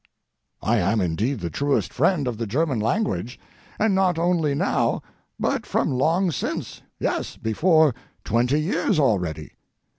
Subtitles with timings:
[0.63, 5.03] I am indeed the truest friend of the German language—and not only now,
[5.39, 7.93] but from long since—yes, before
[8.23, 9.51] twenty years already.